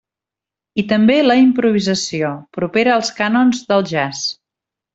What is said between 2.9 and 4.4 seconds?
als cànons del jazz.